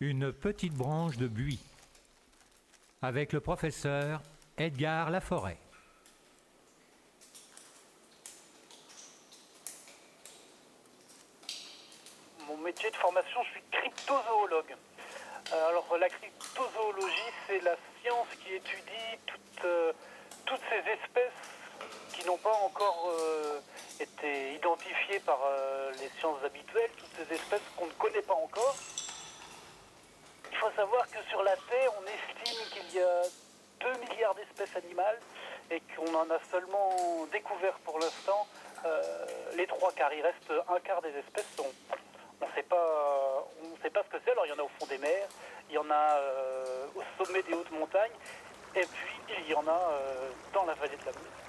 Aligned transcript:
Une 0.00 0.32
petite 0.32 0.74
branche 0.74 1.16
de 1.16 1.26
buis. 1.26 1.58
Avec 3.02 3.32
le 3.32 3.40
professeur 3.40 4.22
Edgar 4.56 5.10
Laforêt. 5.10 5.58
Mon 12.46 12.56
métier 12.58 12.90
de 12.90 12.96
formation, 12.96 13.42
je 13.42 13.50
suis 13.50 13.62
cryptozoologue. 13.72 14.76
Euh, 15.52 15.68
Alors 15.68 15.96
la 15.98 16.08
cryptozoologie, 16.08 17.32
c'est 17.46 17.60
la 17.60 17.74
science 18.02 18.26
qui 18.42 18.54
étudie 18.54 19.18
toutes, 19.26 19.64
euh, 19.64 19.92
toutes 20.44 20.60
ces 20.68 20.90
espèces 20.90 21.32
qui 22.12 22.26
n'ont 22.26 22.36
pas 22.36 22.52
encore 22.52 23.10
euh, 23.10 23.60
été 23.98 24.54
identifiées 24.54 25.20
par 25.20 25.38
les 26.00 26.08
sciences 26.18 26.42
habituelles, 26.44 26.90
toutes 26.98 27.14
ces 27.16 27.34
espèces 27.34 27.62
qu'on 27.76 27.86
ne 27.86 27.92
connaît 27.92 28.22
pas 28.22 28.34
encore. 28.34 28.74
Il 30.50 30.56
faut 30.58 30.70
savoir 30.76 31.08
que 31.08 31.22
sur 31.30 31.42
la 31.42 31.56
Terre, 31.56 31.92
on 31.98 32.04
estime 32.04 32.68
qu'il 32.72 32.98
y 32.98 33.02
a 33.02 33.22
2 33.80 33.92
milliards 34.00 34.34
d'espèces 34.34 34.76
animales 34.76 35.18
et 35.70 35.80
qu'on 35.94 36.12
en 36.14 36.28
a 36.30 36.38
seulement 36.50 37.26
découvert 37.32 37.78
pour 37.84 37.98
l'instant 37.98 38.46
les 39.56 39.66
trois 39.66 39.92
quarts. 39.92 40.12
Il 40.12 40.22
reste 40.22 40.52
un 40.68 40.80
quart 40.80 41.02
des 41.02 41.16
espèces. 41.16 41.56
On 41.58 42.07
on 42.40 42.46
ne 42.46 42.52
sait 42.52 42.62
pas, 42.62 43.48
on 43.62 43.82
sait 43.82 43.90
pas 43.90 44.02
ce 44.04 44.16
que 44.16 44.22
c'est. 44.24 44.32
Alors 44.32 44.46
il 44.46 44.50
y 44.50 44.52
en 44.52 44.58
a 44.58 44.62
au 44.62 44.70
fond 44.78 44.86
des 44.86 44.98
mers, 44.98 45.28
il 45.68 45.74
y 45.74 45.78
en 45.78 45.90
a 45.90 46.16
euh, 46.16 46.86
au 46.94 47.24
sommet 47.24 47.42
des 47.42 47.54
hautes 47.54 47.70
montagnes, 47.70 48.12
et 48.74 48.80
puis 48.86 49.36
il 49.40 49.50
y 49.50 49.54
en 49.54 49.66
a 49.66 49.70
euh, 49.70 50.30
dans 50.52 50.64
la 50.64 50.74
vallée 50.74 50.96
de 50.96 51.04
la 51.04 51.12
Meuse. 51.12 51.47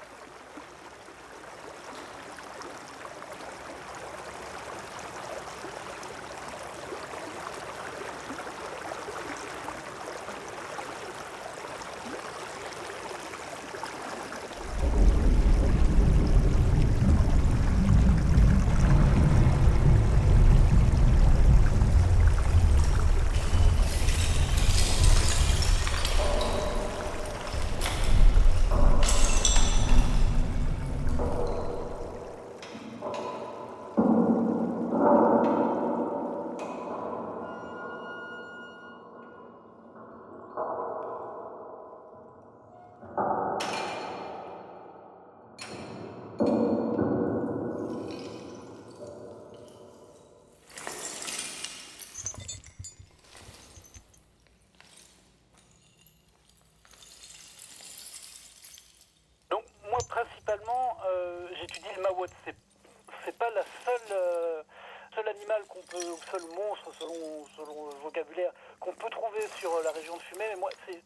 Ou 65.98 66.18
seul 66.32 66.42
monstre 66.56 66.92
selon 67.00 67.46
selon 67.56 67.88
le 67.88 67.96
vocabulaire 68.04 68.52
qu'on 68.80 68.94
peut 68.94 69.10
trouver 69.10 69.42
sur 69.58 69.72
euh, 69.74 69.84
la 69.84 69.92
région 69.92 70.16
de 70.16 70.22
Fumay. 70.22 70.46
Mais 70.50 70.60
moi 70.60 70.70
c'est 70.86 71.02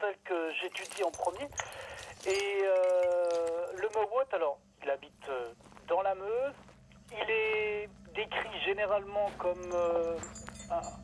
celle 0.00 0.16
que 0.24 0.52
j'étudie 0.60 1.02
en 1.02 1.10
premier. 1.10 1.48
Et 2.26 2.62
euh, 2.62 3.66
le 3.74 3.88
maouette, 3.94 4.32
alors 4.32 4.58
il 4.82 4.90
habite 4.90 5.28
euh, 5.28 5.52
dans 5.88 6.02
la 6.02 6.14
Meuse. 6.14 6.54
Il 7.12 7.30
est 7.30 7.88
décrit 8.14 8.60
généralement 8.64 9.26
comme 9.38 9.72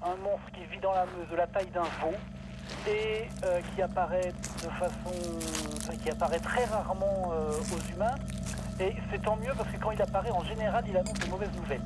un, 0.03 0.17
monstre 0.17 0.51
qui 0.55 0.65
vit 0.67 0.79
dans 0.79 0.93
la 0.93 1.05
Meuse 1.07 1.29
de 1.29 1.37
la 1.37 1.47
taille 1.49 1.71
d'un 1.71 1.83
veau 1.83 2.15
et 2.89 3.27
qui 3.75 3.83
apparaît 3.83 4.33
de 4.63 4.69
façon, 4.71 5.97
qui 6.03 6.11
apparaît 6.11 6.39
très 6.39 6.65
rarement 6.67 7.29
aux 7.29 7.93
humains. 7.93 8.15
Et 8.79 8.95
c'est 9.11 9.21
tant 9.23 9.37
mieux 9.37 9.53
parce 9.57 9.69
que 9.71 9.79
quand 9.79 9.91
il 9.91 10.03
apparaît, 10.03 10.31
en 10.31 10.45
général, 10.45 10.85
il 10.87 10.97
annonce 10.97 11.19
de 11.19 11.27
mauvaises 11.27 11.57
nouvelles. 11.57 11.83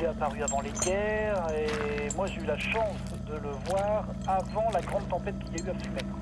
Il 0.00 0.04
est 0.04 0.08
apparu 0.08 0.42
avant 0.42 0.62
les 0.62 0.70
guerres 0.70 1.46
et 1.52 2.14
moi 2.16 2.26
j'ai 2.26 2.40
eu 2.40 2.46
la 2.46 2.56
chance 2.56 2.96
de 3.28 3.34
le 3.34 3.50
voir 3.66 4.06
avant 4.26 4.70
la 4.72 4.80
grande 4.80 5.06
tempête 5.10 5.34
qu'il 5.40 5.58
y 5.58 5.62
a 5.62 5.66
eu 5.66 5.76
à 5.76 5.78
Fumay. 5.78 6.19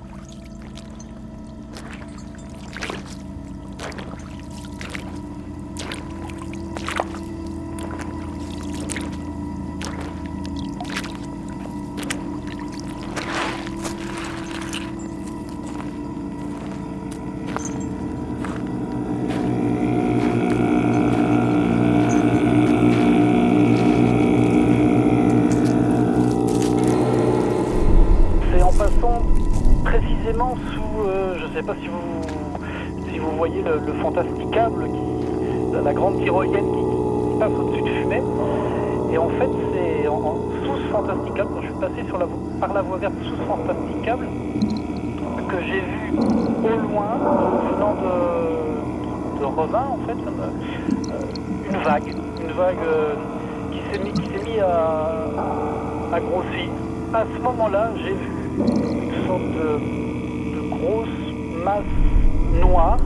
Sous, 30.38 31.03
euh, 31.03 31.34
je 31.38 31.47
ne 31.47 31.53
sais 31.53 31.62
pas 31.62 31.75
si 31.81 31.88
vous, 31.88 33.10
si 33.10 33.19
vous 33.19 33.31
voyez 33.37 33.60
le, 33.62 33.81
le 33.84 33.93
fantasticable, 33.94 34.84
qui, 34.84 35.82
la, 35.84 35.93
grande 35.93 36.21
tyrolienne 36.22 36.65
qui, 36.65 37.38
passe 37.41 37.53
au-dessus 37.53 37.82
de 37.82 37.88
Fumay. 37.88 38.22
Et 39.12 39.19
en 39.19 39.28
fait, 39.28 39.49
c'est 39.72 40.09
en, 40.09 40.37
sous 40.65 40.76
ce 40.76 40.88
fantasticable, 40.93 41.50
quand 41.54 41.60
je 41.60 41.66
suis 41.66 41.81
passé 41.81 42.06
sur 42.06 42.19
la, 42.19 42.26
par 42.60 42.72
la 42.72 42.82
voie 42.82 42.99
verte 42.99 43.15
sous 43.22 43.34
ce 43.34 43.43
fantasticable, 43.43 44.26
que 45.49 45.56
j'ai 45.66 45.81
vu 45.81 46.19
au 46.19 46.88
loin, 46.88 47.19
venant 47.72 47.94
de, 47.94 49.41
de 49.41 49.44
Revin, 49.44 49.87
en 49.91 50.06
fait, 50.06 50.19
euh, 50.26 51.70
une 51.70 51.76
vague, 51.78 52.15
une 52.41 52.53
vague 52.53 52.76
euh, 52.84 53.15
qui 53.72 53.81
s'est 53.91 54.05
mis, 54.05 54.12
qui 54.12 54.26
s'est 54.26 54.44
mis 54.44 54.60
à, 54.60 55.10
à 56.12 56.20
grossir. 56.20 56.70
À 57.15 57.25
ce 57.25 57.43
moment-là, 57.43 57.91
j'ai 57.97 58.12
vu 58.12 58.38
une 58.58 59.26
sorte 59.26 59.43
de 59.43 60.07
grosse 60.69 61.09
masse 61.65 62.61
noire, 62.61 62.99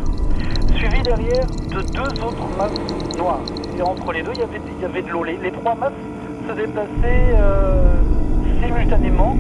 suivie 0.77 1.03
derrière 1.03 1.47
de 1.47 1.81
deux 1.81 2.23
autres 2.25 2.49
masses 2.59 3.17
noires. 3.17 3.41
Et 3.79 3.83
entre 3.83 4.13
les 4.13 4.23
deux, 4.23 4.33
il 4.35 4.41
y 4.41 4.85
avait, 4.85 5.03
de 5.03 5.09
l'eau. 5.09 5.25
Les, 5.25 5.51
trois 5.51 5.75
masses 5.75 5.93
se 6.49 6.53
déplaçaient 6.55 7.35
euh, 7.35 7.95
simultanément. 8.63 9.37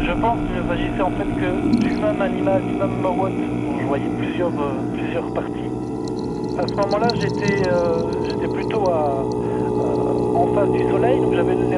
Je 0.00 0.12
pense 0.12 0.38
qu'il 0.38 0.62
ne 0.62 0.68
s'agissait 0.68 1.02
en 1.02 1.10
fait 1.10 1.24
que 1.24 1.78
du 1.78 1.94
même 1.94 2.20
animal, 2.20 2.62
du 2.62 2.74
même 2.74 3.00
maouette. 3.00 3.32
Je 3.80 3.86
voyais 3.86 4.10
plusieurs, 4.18 4.48
euh, 4.48 4.94
plusieurs 4.94 5.32
parties. 5.32 5.70
À 6.58 6.68
ce 6.68 6.74
moment-là, 6.74 7.08
j'étais 7.14 7.68
euh, 7.68 8.48
plutôt 8.52 8.88
à, 8.90 9.24
en 10.34 10.54
face 10.54 10.70
du 10.70 10.88
soleil, 10.90 11.20
donc 11.20 11.34
j'avais 11.34 11.54
les 11.54 11.76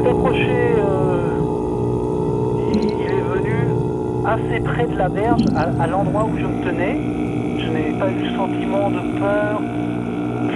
s'est 0.00 0.08
approché, 0.08 0.74
euh, 0.78 1.40
il, 2.72 2.80
est 2.80 3.20
venu 3.20 3.56
assez 4.24 4.60
près 4.60 4.86
de 4.86 4.96
la 4.96 5.08
berge, 5.08 5.42
à, 5.56 5.86
l'endroit 5.86 6.24
où 6.24 6.38
je 6.38 6.46
me 6.46 6.64
tenais. 6.64 7.00
Je 7.58 7.68
n'ai 7.70 7.98
pas 7.98 8.10
eu 8.10 8.24
le 8.24 8.36
sentiment 8.36 8.90
de 8.90 9.18
peur, 9.18 9.60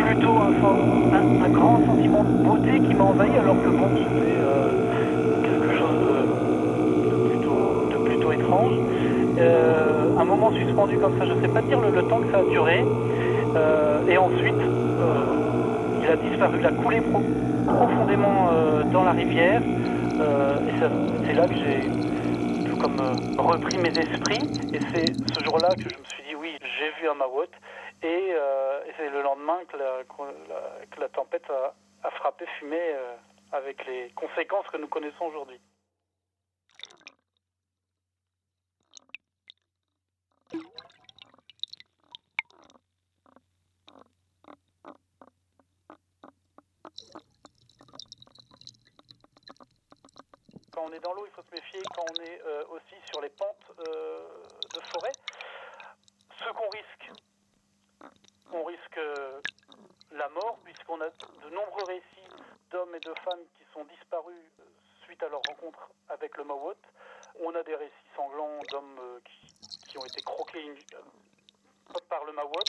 plutôt 0.07 0.33
un, 0.33 1.49
grand 1.51 1.81
sentiment 1.87 2.25
de 2.25 2.45
beauté 2.45 2.81
qui 2.81 2.95
m'a 2.95 3.05
envahi, 3.05 3.31
alors 3.39 3.57
que 3.63 3.69
bon, 3.69 3.89
c'était 3.97 4.39
euh, 4.41 4.69
quelque 5.43 5.79
chose 5.79 6.01
de, 7.91 7.97
plutôt, 8.05 8.33
étrange. 8.33 8.73
Euh, 9.39 10.19
un 10.19 10.25
moment 10.25 10.53
suspendu 10.53 10.97
comme 10.99 11.19
ça, 11.19 11.27
je 11.27 11.33
ne 11.33 11.41
sais 11.43 11.49
pas 11.49 11.61
dire 11.63 11.81
le, 11.81 11.91
le 11.95 12.03
temps 12.09 12.21
que 12.21 12.31
ça 12.33 12.39
a 12.39 12.51
duré. 12.51 12.85
Et 14.09 14.19
ensuite, 14.19 14.61
il 16.05 16.11
a 16.11 16.17
disparu, 16.19 16.59
il 16.61 16.67
a 16.67 16.73
coulé 16.73 17.01
pro- 17.03 17.25
profondément 17.67 18.51
euh, 18.51 18.85
dans 18.93 19.05
la 19.05 19.13
rivière. 19.13 19.63
Euh, 20.21 20.61
c'est 21.27 21.35
là 21.35 21.49
que 21.49 21.57
j'ai 21.57 21.93
tout 22.65 22.77
comme 22.77 23.01
euh, 23.01 23.17
repris 23.39 23.79
mes 23.79 23.97
esprits. 23.99 24.51
Et 24.73 24.81
c'est 24.93 25.17
ce 25.35 25.43
jour-là 25.43 25.77
que 25.77 25.91
je 25.91 25.99
me 25.99 26.05
suis 26.05 26.25
dit, 26.25 26.37
oui, 26.37 26.59
j'ai 26.79 26.91
vu 27.01 27.09
un 27.11 27.15
maouette. 27.15 27.53
Et, 28.03 28.31
et 28.31 28.93
c'est 28.99 29.11
le 29.11 29.23
lendemain 29.23 29.61
que 29.73 29.77
la, 29.79 31.09
tempête 31.11 31.49
a, 31.51 32.11
frappé 32.13 32.47
Fumé. 32.59 32.79
euh, 32.81 33.17
avec 33.53 33.85
les 33.87 34.11
conséquences 34.17 34.67
que 34.69 34.79
nous 34.79 34.89
connaissons 34.89 35.27
aujourd'hui. 35.27 35.61
On 50.87 50.93
est 50.93 51.01
dans 51.01 51.15
l'eau, 51.15 51.25
il 51.25 51.33
faut 51.33 51.43
se 51.43 51.55
méfier 51.55 51.81
quand 51.95 52.05
on 52.11 52.23
est 52.23 52.43
euh, 52.45 52.65
aussi 52.69 52.95
sur 53.11 53.23
les 53.23 53.31
pentes 53.31 53.73
euh, 53.89 54.29
de 54.75 54.81
forêt. 54.93 55.13
Ce 56.39 56.53
qu'on 56.53 56.69
risque, 56.69 57.23
on 58.53 58.65
risque 58.65 58.99
euh, 58.99 59.41
la 60.11 60.29
mort, 60.29 60.59
puisqu'on 60.63 61.01
a 61.01 61.09
de 61.09 61.51
nombreux 61.55 61.85
récits 61.85 62.29
d'hommes 62.71 62.95
et 62.95 63.01
de 63.01 63.15
femmes 63.25 63.45
qui 63.57 63.65
sont 63.73 63.85
disparus 63.85 64.37
suite 65.05 65.23
à 65.23 65.29
leur 65.31 65.41
rencontre 65.49 65.89
avec 66.11 66.37
le 66.37 66.45
Mawot. 66.45 66.75
On 67.41 67.55
a 67.55 67.63
des 67.63 67.77
récits 67.77 68.11
sanglants 68.15 68.59
d'hommes 68.71 69.21
qui, 69.89 69.97
ont 69.97 70.05
été 70.05 70.21
croqués 70.21 70.75
par 72.11 72.25
le 72.27 72.33
Mawot. 72.33 72.65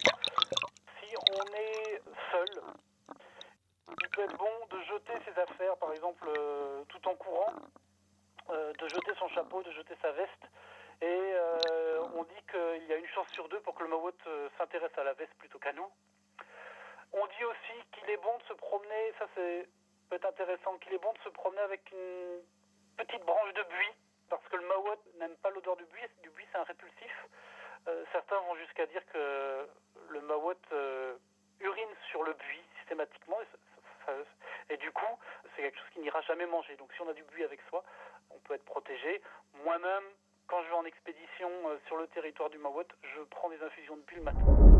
Si 1.01 1.15
on 1.17 1.53
est 1.53 2.01
seul, 2.31 2.61
il 4.01 4.09
peut 4.09 4.23
être 4.23 4.37
bon 4.37 4.65
de 4.71 4.81
jeter 4.83 5.13
ses 5.25 5.37
affaires, 5.41 5.75
par 5.77 5.91
exemple, 5.91 6.29
tout 6.87 7.07
en 7.09 7.15
courant, 7.15 7.53
euh, 8.49 8.73
de 8.73 8.87
jeter 8.87 9.13
son 9.19 9.27
chapeau, 9.29 9.61
de 9.63 9.71
jeter 9.71 9.95
sa 10.01 10.11
veste. 10.11 10.45
Et 11.01 11.05
euh, 11.05 12.01
on 12.15 12.23
dit 12.23 12.43
qu'il 12.49 12.87
y 12.87 12.93
a 12.93 12.97
une 12.97 13.07
chance 13.07 13.27
sur 13.29 13.49
deux 13.49 13.59
pour 13.61 13.75
que 13.75 13.83
le 13.83 13.89
Mawot 13.89 14.11
euh, 14.27 14.49
s'intéresse 14.57 14.97
à 14.97 15.03
la 15.03 15.13
veste 15.13 15.33
plutôt 15.39 15.59
qu'à 15.59 15.73
nous. 15.73 15.89
On 17.11 17.25
dit 17.27 17.43
aussi 17.45 17.83
qu'il 17.91 18.09
est 18.09 18.17
bon 18.17 18.37
de 18.37 18.43
se 18.43 18.53
promener, 18.53 19.13
ça 19.19 19.25
c'est 19.35 19.67
peut-être 20.09 20.25
intéressant, 20.25 20.77
qu'il 20.77 20.93
est 20.93 20.99
bon 20.99 21.13
de 21.13 21.19
se 21.19 21.29
promener 21.29 21.61
avec 21.61 21.91
une 21.91 22.41
petite 22.97 23.23
branche 23.23 23.53
de 23.53 23.63
buis, 23.63 23.93
parce 24.29 24.45
que 24.47 24.55
le 24.55 24.65
Mawot 24.67 24.97
n'aime 25.19 25.35
pas 25.37 25.49
l'odeur 25.49 25.75
du 25.77 25.85
buis, 25.85 26.01
du 26.23 26.29
buis 26.29 26.45
c'est 26.51 26.57
un 26.57 26.63
répulsif. 26.63 27.27
Certains 28.11 28.39
vont 28.39 28.55
jusqu'à 28.55 28.85
dire 28.87 29.05
que 29.13 29.67
le 30.09 30.21
Mawot 30.21 30.55
euh, 30.71 31.15
urine 31.59 31.95
sur 32.09 32.23
le 32.23 32.33
buis 32.33 32.63
systématiquement, 32.79 33.37
et, 33.41 34.73
et 34.73 34.77
du 34.77 34.91
coup 34.91 35.19
c'est 35.55 35.61
quelque 35.61 35.77
chose 35.77 35.89
qui 35.93 35.99
n'ira 35.99 36.21
jamais 36.21 36.47
manger. 36.47 36.75
Donc 36.77 36.91
si 36.93 37.01
on 37.01 37.09
a 37.09 37.13
du 37.13 37.23
buis 37.23 37.43
avec 37.43 37.61
soi, 37.69 37.83
on 38.31 38.39
peut 38.39 38.53
être 38.53 38.65
protégé. 38.65 39.21
Moi-même, 39.63 40.03
quand 40.47 40.61
je 40.63 40.69
vais 40.69 40.75
en 40.75 40.85
expédition 40.85 41.49
euh, 41.67 41.77
sur 41.87 41.97
le 41.97 42.07
territoire 42.07 42.49
du 42.49 42.57
Mawot, 42.57 42.83
je 43.01 43.21
prends 43.29 43.49
des 43.49 43.61
infusions 43.61 43.97
de 43.97 44.01
buis 44.01 44.17
le 44.17 44.23
matin. 44.23 44.74